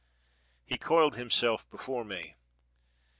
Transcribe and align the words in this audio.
He 0.65 0.79
coiled 0.79 1.13
himself 1.15 1.69
before 1.69 2.03
me. 2.03 2.35